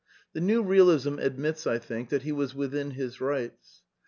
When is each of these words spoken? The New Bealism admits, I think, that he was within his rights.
The 0.33 0.41
New 0.41 0.63
Bealism 0.63 1.23
admits, 1.23 1.67
I 1.67 1.77
think, 1.77 2.09
that 2.09 2.23
he 2.23 2.31
was 2.31 2.55
within 2.55 2.89
his 2.89 3.21
rights. 3.21 3.83